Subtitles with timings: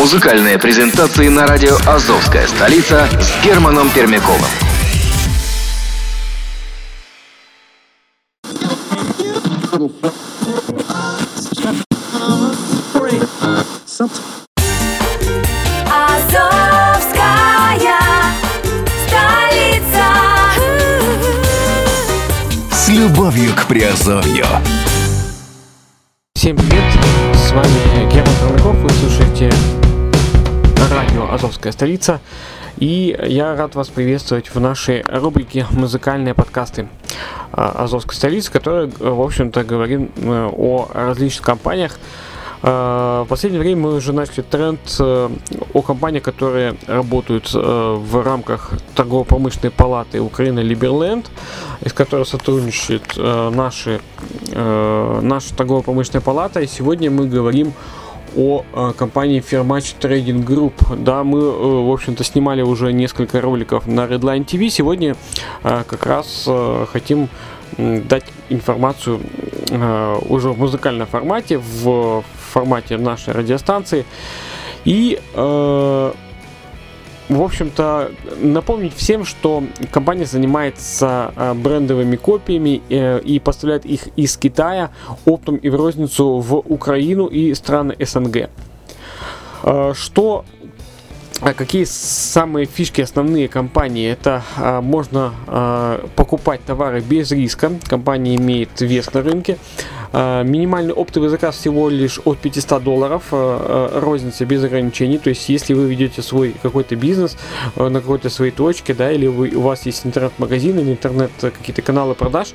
[0.00, 4.40] Музыкальные презентации на радио «Азовская столица» с Германом Пермяковым.
[22.72, 24.46] С любовью к Приазовью.
[26.34, 26.84] Всем привет,
[27.34, 29.52] с вами Герман Пермяков, вы слушаете
[30.88, 32.20] радио «Азовская столица».
[32.78, 36.88] И я рад вас приветствовать в нашей рубрике «Музыкальные подкасты»
[37.52, 41.98] Азовской столицы, которая, в общем-то, говорит э, о различных компаниях.
[42.62, 45.30] Э, в последнее время мы уже начали тренд э,
[45.74, 51.30] о компаниях, которые работают в рамках торгово-промышленной палаты Украины Либерленд,
[51.82, 54.00] из которой сотрудничает наши,
[54.52, 56.60] наша торгово-промышленная палата.
[56.60, 57.99] И сегодня мы говорим о
[58.34, 60.96] э, компании Fairmatch Trading Group.
[60.96, 64.70] Да, мы, э, в общем-то, снимали уже несколько роликов на Redline TV.
[64.70, 65.16] Сегодня
[65.62, 66.48] э, как раз
[66.92, 67.28] хотим
[67.78, 69.20] дать информацию
[70.28, 74.04] уже в музыкальном формате, в формате нашей радиостанции.
[74.84, 75.18] И
[77.30, 84.36] в общем-то, напомнить всем, что компания занимается э, брендовыми копиями э, и поставляет их из
[84.36, 84.90] Китая
[85.24, 88.50] оптом и в розницу в Украину и страны СНГ.
[89.62, 90.44] Э, что
[91.56, 94.10] Какие самые фишки основные компании?
[94.10, 97.72] Это а, можно а, покупать товары без риска.
[97.88, 99.56] Компания имеет вес на рынке.
[100.12, 105.18] А, минимальный оптовый заказ всего лишь от 500 долларов, а, а, розница без ограничений.
[105.18, 107.36] То есть, если вы ведете свой какой-то бизнес
[107.76, 112.14] на какой-то своей точке, да, или вы, у вас есть интернет-магазин или интернет какие-то каналы
[112.14, 112.54] продаж,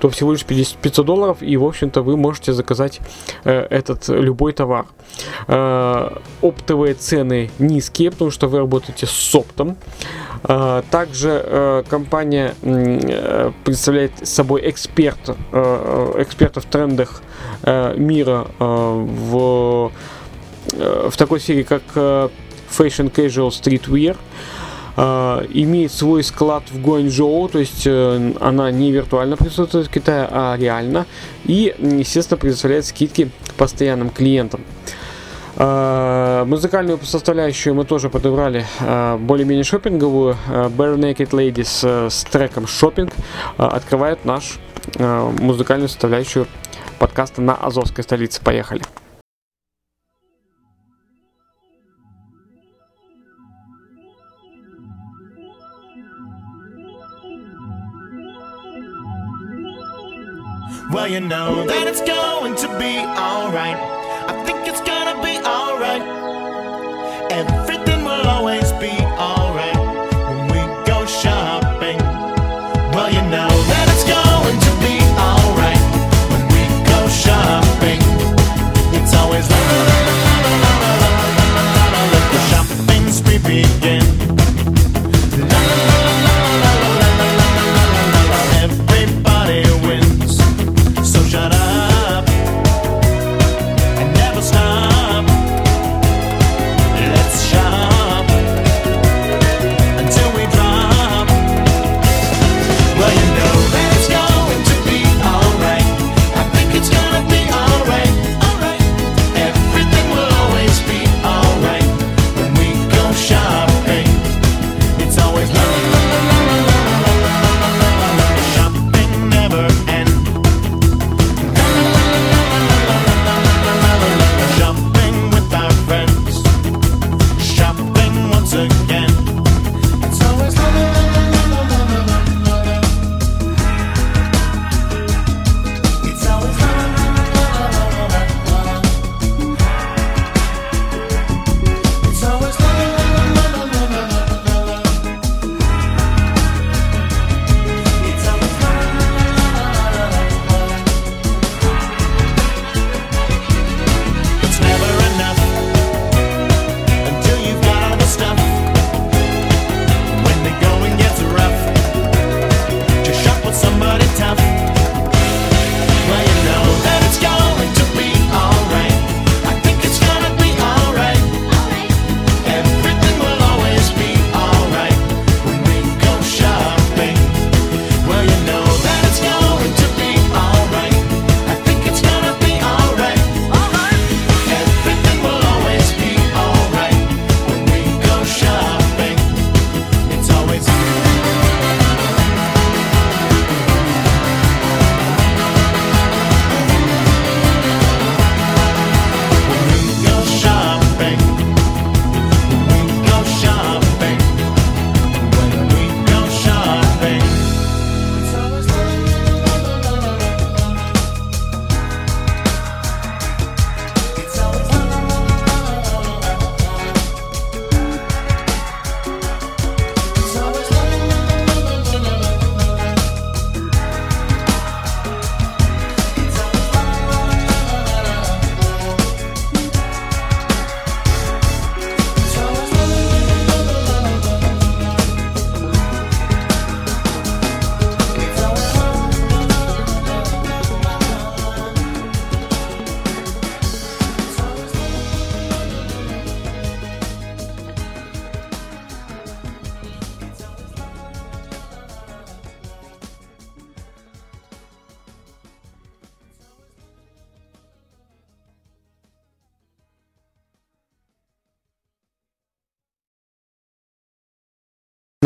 [0.00, 3.00] то всего лишь 500 долларов, и, в общем-то, вы можете заказать
[3.44, 4.86] э, этот любой товар.
[6.40, 9.76] Оптовые цены низкие, потому что вы работаете с оптом.
[10.90, 15.18] Также э, компания э, представляет собой эксперт,
[15.52, 17.22] э, эксперта в трендах
[17.96, 19.90] мира в,
[20.72, 24.16] в такой серии, как Fashion Casual Streetwear.
[25.52, 31.04] Имеет свой склад в Гуанчжоу, то есть она не виртуально присутствует в Китае, а реально.
[31.44, 34.60] И, естественно, предоставляет скидки постоянным клиентам.
[35.58, 38.66] Музыкальную составляющую мы тоже подобрали
[39.18, 40.36] более-менее шопинговую.
[40.48, 43.12] Bare Naked Ladies э, с треком «Шопинг»
[43.56, 44.58] открывает наш
[44.98, 46.46] музыкальную составляющую
[46.96, 48.42] подкаста на Азовской столице.
[48.42, 48.82] Поехали!
[60.92, 63.76] Well, you know that it's going to be alright.
[64.28, 66.02] I think it's gonna be alright.
[67.30, 69.35] Everything will always be alright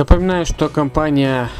[0.01, 1.51] Напоминаю, что компания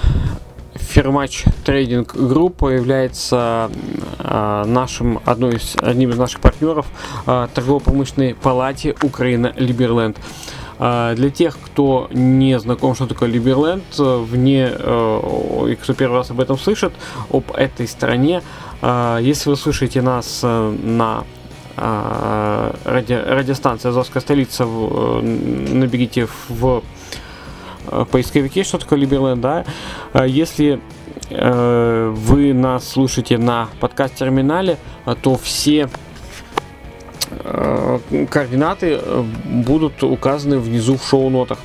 [0.73, 3.71] Firmach Trading Group является
[4.19, 6.87] э, нашим, одной из, одним из наших партнеров
[7.27, 10.17] э, торгово-промышленной палате Украина Либерленд.
[10.79, 16.41] Э, для тех, кто не знаком, что такое Либерленд, вне, и кто первый раз об
[16.41, 16.95] этом слышит,
[17.31, 18.41] об этой стране,
[19.21, 21.25] если вы слышите нас на
[21.77, 26.83] ради, радиостанции Азовская столица, наберите в
[27.89, 29.65] Э, поисковике, что такое Liberland, да.
[30.13, 30.81] Э, если
[31.31, 34.79] э, вы нас слушаете на подкаст-терминале,
[35.23, 35.89] то все
[38.29, 39.01] координаты
[39.45, 41.59] будут указаны внизу в шоу-нотах.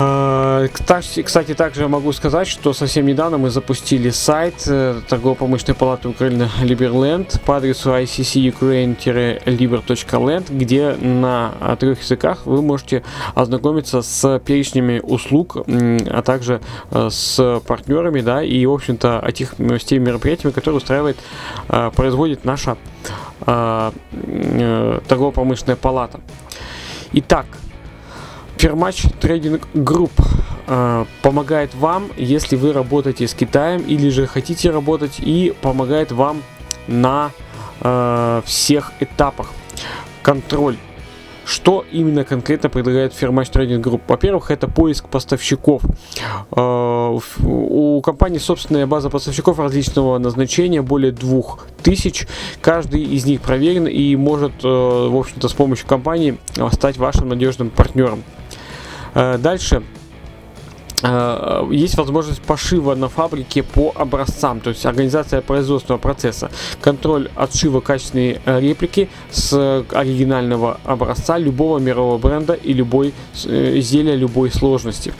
[0.00, 6.48] А, кстати, также могу сказать, что совсем недавно мы запустили сайт э, торгово-промышленной палаты Украины
[6.62, 13.02] Liberland по адресу iccukraine-liber.land, где на трех языках вы можете
[13.34, 16.60] ознакомиться с перечнями услуг, а также
[16.92, 21.16] э, с партнерами, да, и, в общем-то, о тех, с теми мероприятиями, которые устраивает,
[21.68, 22.76] э, производит наша
[23.40, 26.20] торгово-промышленная палата.
[27.12, 27.46] Итак,
[28.58, 30.10] Firmach Trading Group
[30.66, 36.42] э, помогает вам, если вы работаете с Китаем или же хотите работать и помогает вам
[36.88, 37.30] на
[37.80, 39.52] э, всех этапах.
[40.22, 40.76] Контроль
[41.48, 44.02] что именно конкретно предлагает Fairmatch Trading Group?
[44.06, 45.80] Во-первых, это поиск поставщиков.
[46.54, 52.26] Э, у компании собственная база поставщиков различного назначения, более двух тысяч.
[52.60, 56.36] Каждый из них проверен и может, э, в общем-то, с помощью компании
[56.72, 58.24] стать вашим надежным партнером.
[59.18, 59.82] Э, дальше
[61.02, 66.50] есть возможность пошива на фабрике по образцам, то есть организация производственного процесса,
[66.80, 73.14] контроль отшива качественной э, реплики с оригинального образца любого мирового бренда и любой
[73.44, 75.12] э, изделия любой сложности.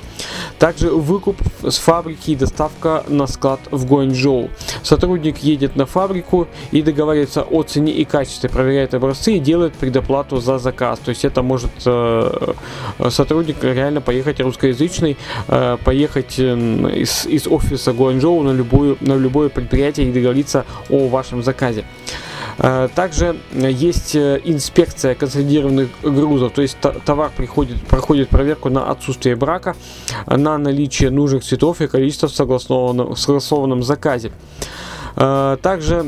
[0.58, 4.50] Также выкуп с фабрики и доставка на склад в Гуанчжоу.
[4.82, 10.38] Сотрудник едет на фабрику и договаривается о цене и качестве, проверяет образцы и делает предоплату
[10.38, 10.98] за заказ.
[10.98, 11.70] То есть это может
[13.10, 15.16] сотрудник реально поехать русскоязычный
[15.76, 21.84] поехать из, из офиса Гуанчжоу на, любую, на любое предприятие и договориться о вашем заказе.
[22.58, 29.36] Э, также есть э, инспекция консолидированных грузов, то есть товар приходит, проходит проверку на отсутствие
[29.36, 29.76] брака,
[30.26, 34.32] на наличие нужных цветов и количество в согласованном, согласованном заказе.
[35.16, 36.06] Э, также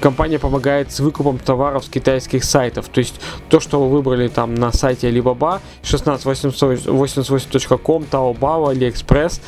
[0.00, 2.88] компания помогает с выкупом товаров с китайских сайтов.
[2.88, 9.40] То есть то, что вы выбрали там на сайте Alibaba, 16888.com, Taobao, AliExpress.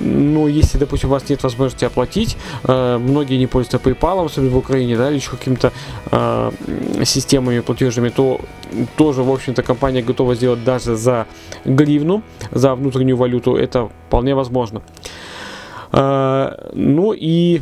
[0.00, 4.56] Ну, если, допустим, у вас нет возможности оплатить, э, многие не пользуются PayPal, особенно в
[4.56, 5.72] Украине, да, или еще какими-то
[6.10, 6.50] э,
[7.04, 8.40] системами платежными, то
[8.96, 11.26] тоже, в общем-то, компания готова сделать даже за
[11.64, 13.56] гривну, за внутреннюю валюту.
[13.56, 14.82] Это вполне возможно.
[15.92, 17.60] Э, ну и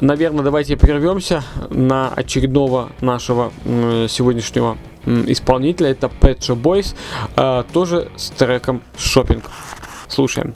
[0.00, 3.52] наверное, давайте прервемся на очередного нашего
[4.08, 4.76] сегодняшнего
[5.06, 5.90] исполнителя.
[5.90, 6.94] Это Pet Shop Boys,
[7.36, 9.42] э, тоже с треком Shopping.
[10.08, 10.54] Слушаем.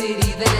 [0.00, 0.59] city that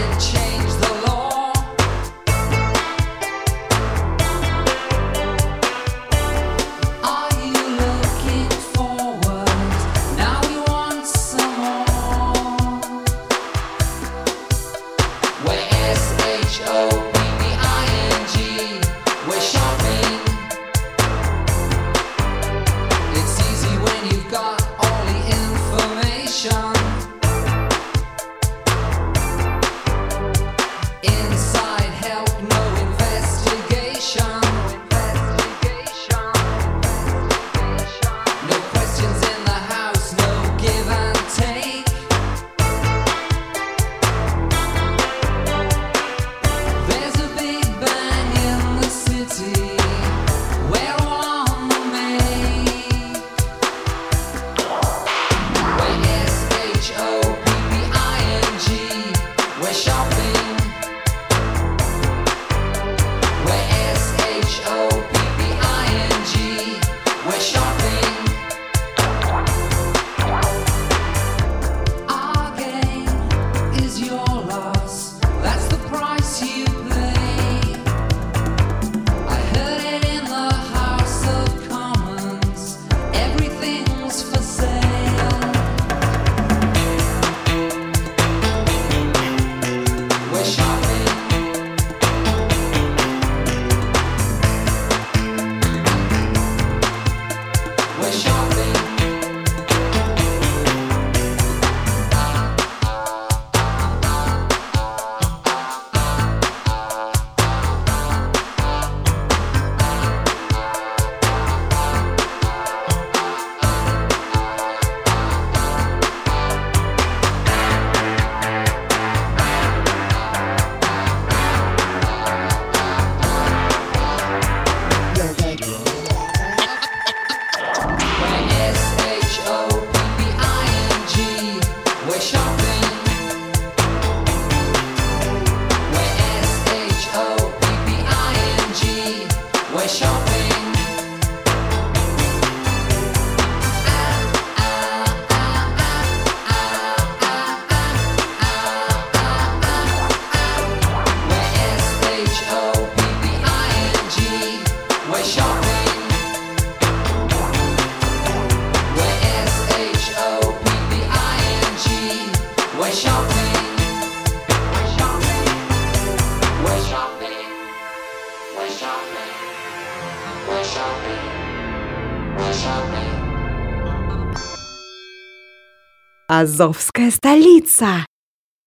[176.41, 178.03] Азовская столица.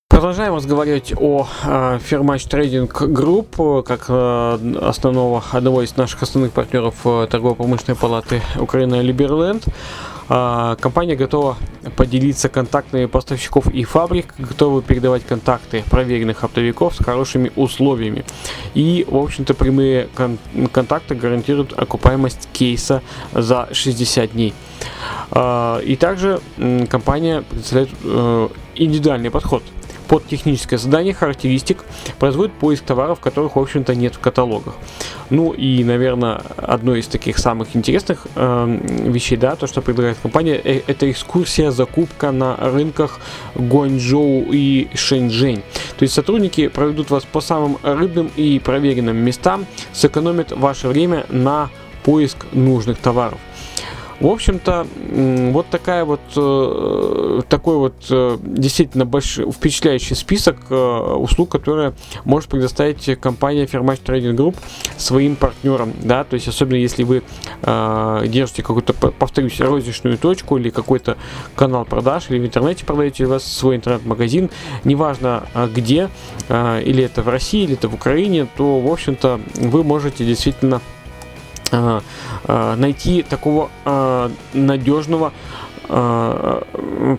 [0.09, 6.95] Продолжаем разговаривать о э, Fairmatch Trading Group, как э, основного, одного из наших основных партнеров
[7.05, 9.65] э, торгово-промышленной палаты Украины Либерленд.
[10.29, 11.57] Э, компания готова
[11.97, 18.25] поделиться контактами поставщиков и фабрик, готовы передавать контакты проверенных оптовиков с хорошими условиями.
[18.75, 20.39] И, в общем-то, прямые кон-
[20.73, 23.03] контакты гарантируют окупаемость кейса
[23.33, 24.55] за 60 дней.
[25.31, 26.41] Э, и также
[26.89, 29.63] компания представляет э, индивидуальный подход–
[30.09, 31.85] под техническое задание характеристик
[32.19, 34.75] производит поиск товаров, которых, в общем-то, нет в каталогах.
[35.31, 40.61] Ну и, наверное, одно из таких самых интересных э, вещей, да, то, что предлагает компания,
[40.63, 43.21] э, это экскурсия, закупка на рынках
[43.55, 45.63] Гуанчжоу и Шэньчжэнь.
[45.99, 51.71] То есть сотрудники проведут вас по самым рыбным и проверенным местам, сэкономят ваше время на
[52.05, 53.39] поиск нужных товаров.
[54.21, 54.87] В общем-то,
[55.53, 61.95] вот такая вот э, такой вот э, действительно большой, впечатляющий список э, услуг, которые
[62.25, 64.57] может предоставить компания Fairmatch Trading Group
[64.97, 67.23] своим партнерам, да, то есть особенно если вы
[67.63, 71.17] держите какую-то, повторюсь, розничную точку или какой-то
[71.57, 74.51] канал продаж, или в интернете продаете у вас свой интернет-магазин,
[74.85, 75.45] неважно
[75.75, 76.09] где,
[76.49, 80.81] или это в России, или это в Украине, то, в общем-то, вы можете действительно
[81.73, 83.71] найти такого
[84.53, 85.33] надежного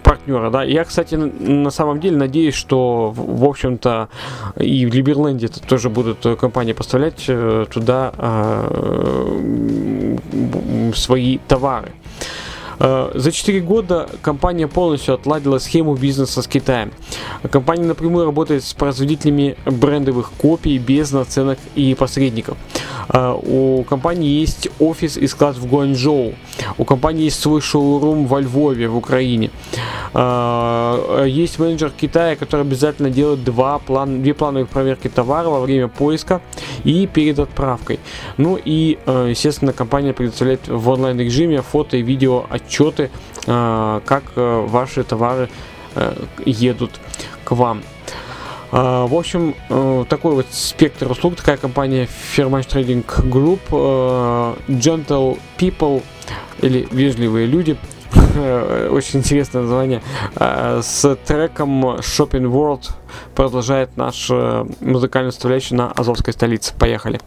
[0.04, 0.64] партнера, да.
[0.64, 4.10] Я, кстати, на самом деле надеюсь, что, в общем-то,
[4.60, 8.12] и в Либерленде тоже будут компании поставлять э, туда
[10.96, 11.92] свои товары.
[12.80, 16.92] Э, за 4 года компания полностью отладила схему бизнеса с Китаем.
[17.50, 22.58] Компания напрямую работает с производителями брендовых копий без наценок и посредников.
[23.10, 26.34] Э, у компании есть офис и склад в Гуанчжоу.
[26.78, 29.52] У компании есть свой шоурум во Львове, в Украине.
[30.14, 35.88] Э, есть менеджер Китая, который обязательно делает два план, две плановые проверки товара во время
[35.88, 36.42] поиска
[36.84, 38.00] и перед отправкой.
[38.38, 42.65] Ну и, естественно, компания предоставляет в онлайн режиме фото и видео отчеты,
[43.46, 45.50] как ваши товары
[46.46, 46.92] едут
[47.44, 47.84] к вам.
[48.72, 49.56] В общем,
[50.10, 53.60] такой вот спектр услуг, такая компания Fairmatch Trading Group,
[54.68, 56.04] Gentle People
[56.62, 57.78] или вежливые люди,
[58.92, 60.02] очень интересное название,
[60.36, 62.90] с треком Shopping World
[63.36, 64.30] продолжает наш
[64.82, 66.74] музыкальную составляющую на Азовской столице.
[66.78, 67.20] Поехали.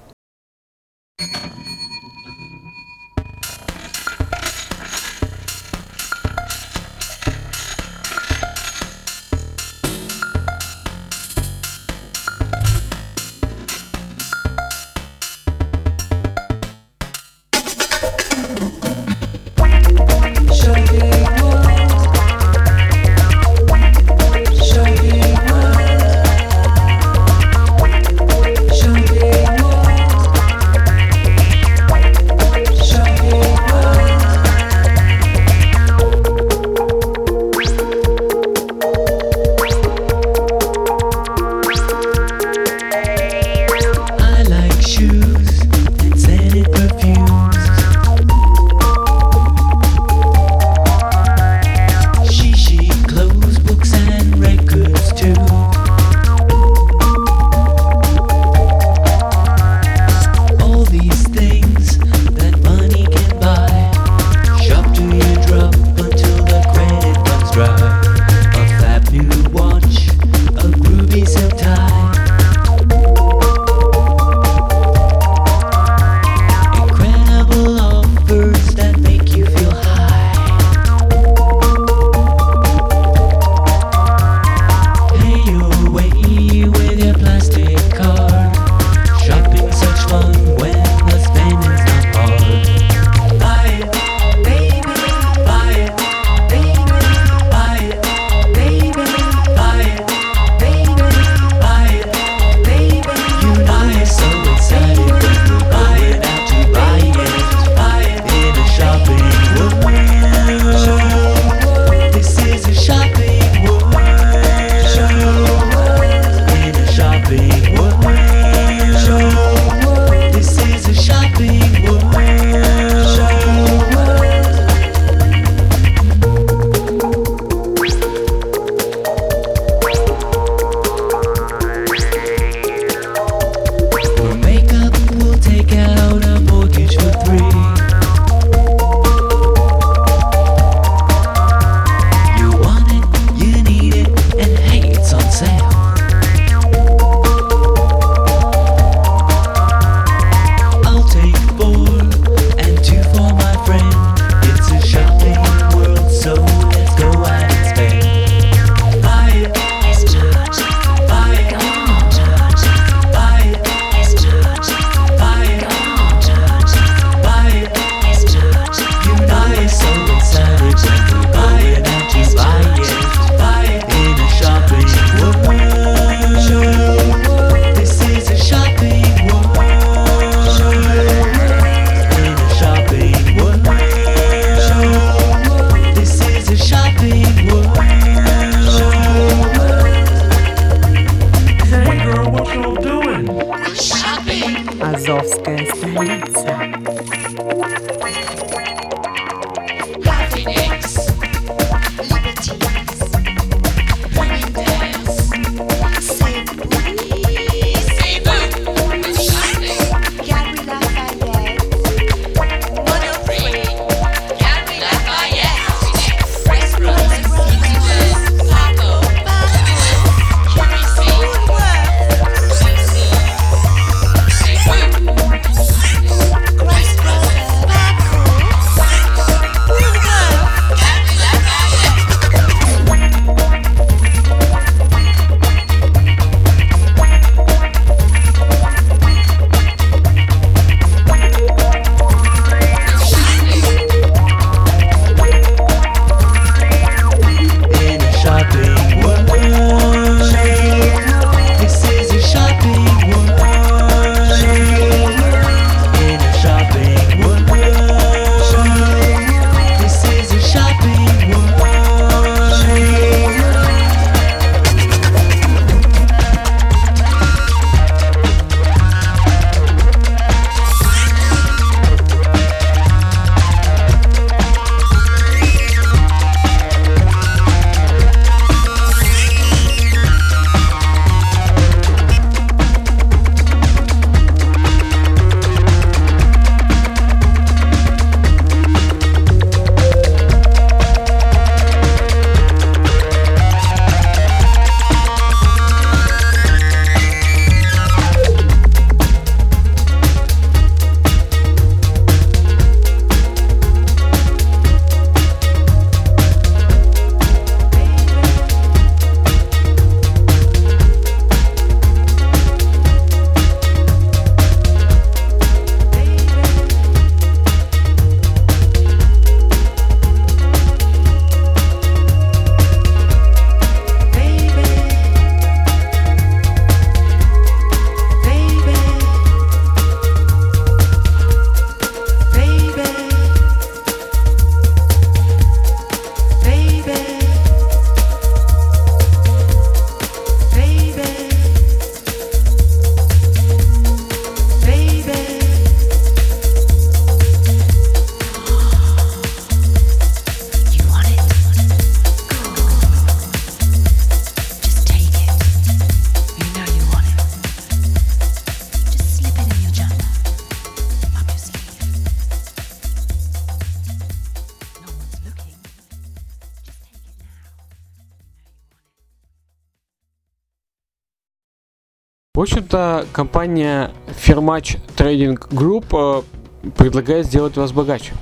[372.49, 373.91] Общем-то, компания
[374.25, 378.13] Firmatch Trading Group э, предлагает сделать вас богаче.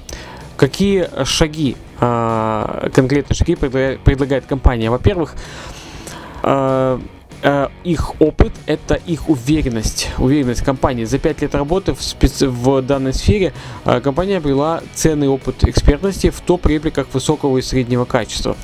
[0.56, 4.90] Какие шаги, э, конкретные шаги предлагает, предлагает компания?
[4.90, 5.34] Во-первых,
[7.42, 11.04] э, их опыт, это их уверенность, уверенность компании.
[11.04, 12.48] За 5 лет работы в, специ...
[12.48, 13.52] в данной сфере
[13.84, 18.56] э, компания обрела ценный опыт экспертности в топ-репликах высокого и среднего качества.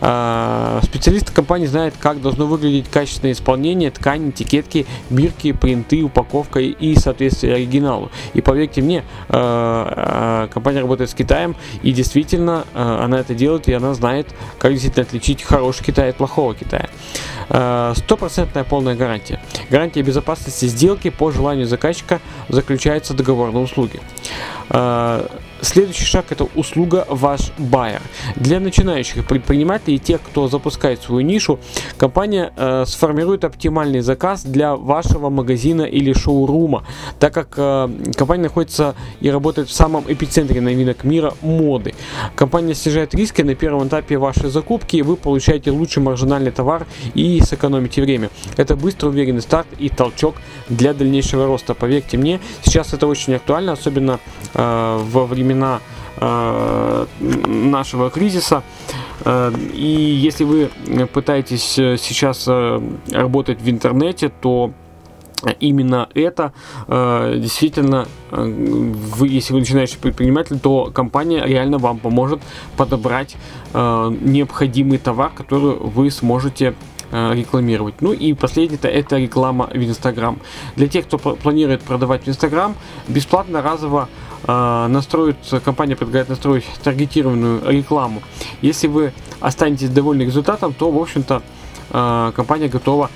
[0.00, 6.94] Э, специалисты компании знают, как должно выглядеть качественное исполнение ткани, этикетки, бирки, принты, упаковка и
[6.96, 8.10] соответствие оригиналу.
[8.34, 13.68] И поверьте мне, э, э, компания работает с Китаем, и действительно э, она это делает,
[13.68, 16.88] и она знает, как действительно отличить хороший Китай от плохого Китая.
[17.48, 19.40] Э, стопроцентная полная гарантия.
[19.70, 24.00] Гарантия безопасности сделки по желанию заказчика заключается договор на услуги.
[25.64, 28.02] Следующий шаг это услуга ваш байер.
[28.36, 31.58] Для начинающих предпринимателей и тех, кто запускает свою нишу,
[31.96, 36.84] компания э, сформирует оптимальный заказ для вашего магазина или шоурума,
[37.18, 41.94] так как э, компания находится и работает в самом эпицентре новинок мира моды.
[42.36, 47.40] Компания снижает риски на первом этапе вашей закупки, и вы получаете лучший маржинальный товар и
[47.40, 48.28] сэкономите время.
[48.58, 50.34] Это быстрый уверенный старт и толчок
[50.68, 51.72] для дальнейшего роста.
[51.72, 54.20] Поверьте мне, сейчас это очень актуально, особенно
[54.52, 55.80] э, во времена времена
[56.16, 57.06] э,
[57.46, 58.62] нашего кризиса.
[59.24, 60.70] Э, и если вы
[61.06, 62.48] пытаетесь э, сейчас
[63.12, 64.72] работать в интернете, то
[65.60, 66.54] именно это
[66.88, 72.40] действительно вы, если вы начинающий предприниматель, то компания реально вам поможет
[72.78, 73.36] подобрать
[73.74, 76.74] необходимый товар, который вы сможете
[77.10, 78.00] рекламировать.
[78.00, 80.38] Ну и последнее это, это реклама в Инстаграм.
[80.76, 82.74] Для тех, кто планирует продавать в Инстаграм,
[83.08, 84.08] бесплатно разово
[84.46, 88.22] э, настроить, компания предлагает настроить таргетированную рекламу.
[88.62, 91.42] Если вы останетесь довольны результатом, то, в общем-то,
[91.90, 93.10] э, компания готова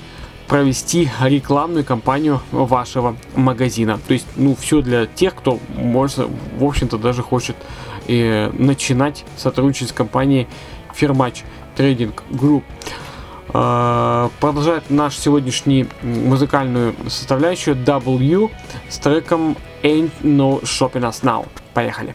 [0.48, 4.00] провести рекламную кампанию вашего магазина.
[4.08, 6.26] То есть, ну, все для тех, кто, может,
[6.58, 7.56] в общем-то, даже хочет
[8.08, 10.48] э, начинать сотрудничать с компанией
[10.98, 11.42] Firmatch
[11.76, 12.62] Trading Group.
[13.54, 18.50] Э, продолжает наш сегодняшний музыкальную составляющую W
[18.88, 21.46] с треком Ain't No Shopping Us Now.
[21.74, 22.14] Поехали.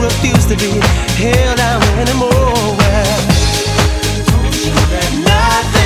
[0.00, 0.80] refuse to be
[1.20, 2.50] held down anymore.
[5.24, 5.79] Ну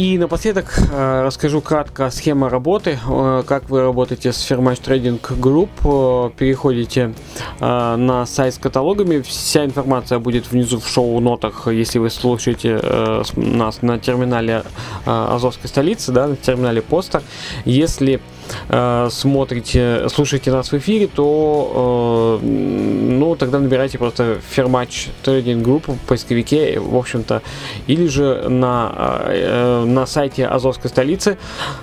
[0.00, 5.68] и напоследок э, расскажу кратко схема работы, э, как вы работаете с Fairmatch Trading Group.
[5.84, 7.12] Э, переходите
[7.60, 12.80] на сайт с каталогами, вся информация будет внизу в шоу-нотах, если вы слушаете
[13.36, 14.62] нас на терминале
[15.04, 17.22] Азовской столицы, да, на терминале поста.
[17.66, 18.20] Если
[18.68, 25.92] э, смотрите, слушаете нас в эфире, то э, ну тогда набирайте просто Фермач трейдинг группу
[25.92, 27.42] в поисковике, в общем-то,
[27.86, 31.38] или же на, э, на сайте Азовской столицы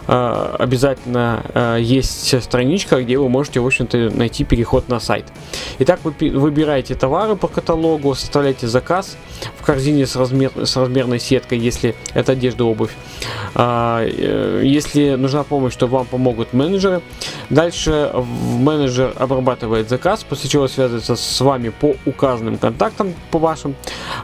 [0.07, 5.25] э, обязательно э, есть страничка, где вы можете, в общем-то, найти переход на сайт.
[5.79, 9.17] Итак, вы выбираете товары по каталогу, составляете заказ
[9.57, 12.91] в корзине с, размер, с размерной сеткой, если это одежда, обувь.
[13.55, 17.01] А, э, если нужна помощь, то вам помогут менеджеры.
[17.49, 23.75] Дальше менеджер обрабатывает заказ, после чего связывается с вами по указанным контактам, по вашим.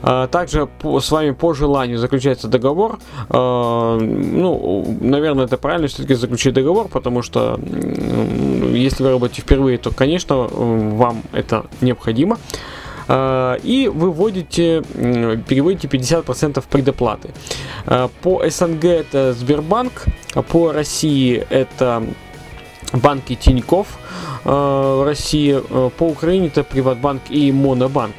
[0.01, 2.99] А, также с вами по желанию заключается договор.
[3.29, 7.59] А, ну, наверное, это правильно все-таки заключить договор, потому что
[8.73, 12.37] если вы работаете впервые, то, конечно, вам это необходимо.
[13.07, 14.81] А, и выводите,
[15.47, 17.29] переводите 50% предоплаты.
[17.85, 20.05] А, по СНГ это Сбербанк,
[20.49, 22.03] по России это
[22.93, 23.87] банки Тиньков
[24.43, 25.57] в России,
[25.97, 28.15] по Украине это Приватбанк и Монобанк.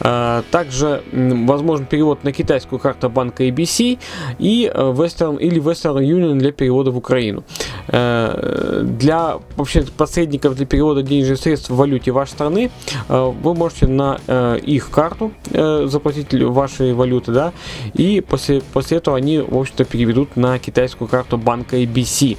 [0.00, 3.98] А, также возможен перевод на китайскую карту банка ABC
[4.38, 7.42] и э, Western или Western Union для перевода в Украину.
[7.88, 12.70] Э, для вообще посредников для перевода денежных средств в валюте вашей страны
[13.08, 14.18] э, вы можете на
[14.64, 17.52] их карту заплатить вашей валюты, да,
[17.94, 22.36] и после, после этого они, в общем-то, переведут на китайскую карту банка ABC.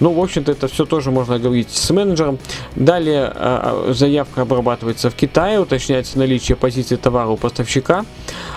[0.00, 2.38] Ну, в общем-то, это все тоже можно говорить с менеджером.
[2.76, 8.04] Далее э, заявка обрабатывается в Китае, уточняется наличие позиции товара у поставщика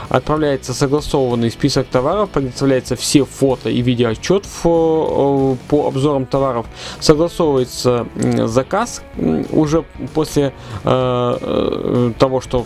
[0.10, 6.66] отправляется согласованный список товаров, предоставляется все фото и видеоотчет по обзорам товаров,
[7.00, 8.08] согласовывается
[8.46, 9.04] заказ
[9.52, 12.66] уже после э, э, того, что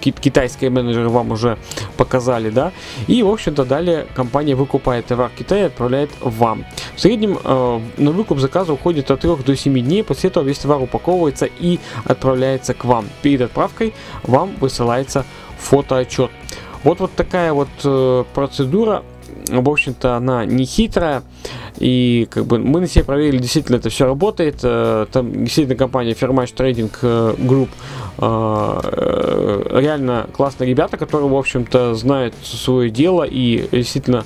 [0.00, 1.58] китайские менеджеры вам уже
[1.96, 2.72] показали, да,
[3.06, 6.64] и, в общем-то, далее компания выкупает товар в Китае и отправляет вам.
[6.96, 10.58] В среднем э, на выкуп заказа уходит от 3 до 7 дней, после этого весь
[10.58, 13.06] товар упаковывается и отправляется к вам.
[13.22, 15.24] Перед отправкой вам высылается
[15.60, 16.30] фотоотчет.
[16.82, 19.04] Вот вот такая вот э, процедура,
[19.48, 21.22] в общем-то, она не хитрая.
[21.78, 24.60] И как бы мы на себе проверили, действительно это все работает.
[24.62, 27.68] Э, там действительно компания Fairmatch Trading э, Group
[28.18, 34.24] э, реально классные ребята, которые, в общем-то, знают свое дело и действительно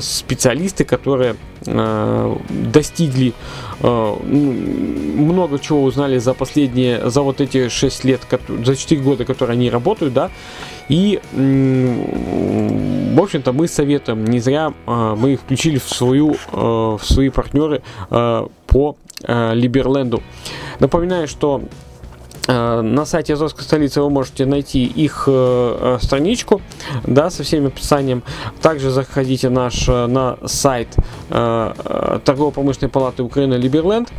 [0.00, 3.32] специалисты, которые достигли
[3.80, 8.20] много чего узнали за последние, за вот эти 6 лет,
[8.64, 10.30] за 4 года, которые они работают, да,
[10.88, 17.30] и, в общем-то, мы советуем, не зря а, мы их включили в, свою, в свои
[17.30, 18.96] партнеры по
[19.26, 20.22] Либерленду.
[20.80, 21.62] Напоминаю, что
[22.46, 26.60] на сайте Азовской столицы вы можете найти их э, страничку,
[27.04, 28.22] да, со всем описанием.
[28.60, 30.88] Также заходите наш, на сайт
[31.30, 34.12] э, Торгово-промышленной палаты Украины Либерленд.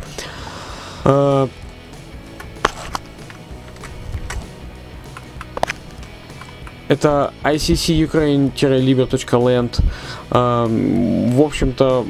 [6.88, 9.80] Это iccukraine-liber.land.
[10.30, 12.06] В общем-то,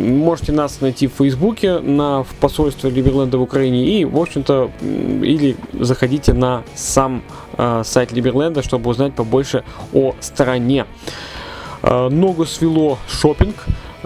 [0.00, 5.56] можете нас найти в Фейсбуке, на, в посольстве Либерленда в Украине и, в общем-то, или
[5.72, 7.22] заходите на сам
[7.56, 10.86] э, сайт Либерленда, чтобы узнать побольше о стране.
[11.82, 13.56] Э, ногу свело шопинг.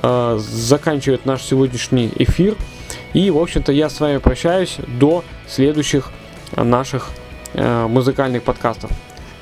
[0.02, 2.56] Э, заканчивает наш сегодняшний эфир.
[3.14, 6.10] И, в общем-то, я с вами прощаюсь до следующих
[6.56, 7.10] наших
[7.88, 8.90] музыкальных подкастов.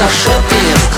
[0.00, 0.92] на шопинг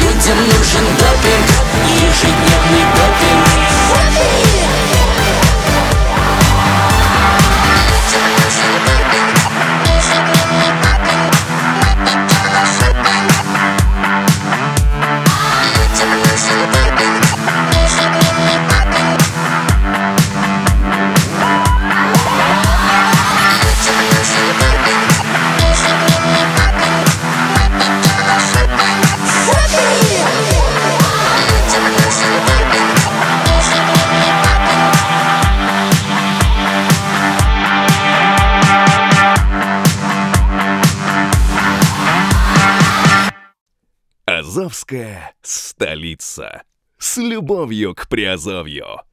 [0.00, 1.48] Людям нужен допинг
[1.84, 2.99] Ежедневный
[44.90, 46.64] Русская столица.
[46.98, 49.02] С любовью к Приазовью.